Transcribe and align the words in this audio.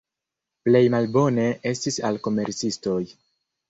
Plej 0.67 0.81
malbone 0.95 1.47
estis 1.75 2.03
al 2.11 2.21
komercistoj. 2.29 3.01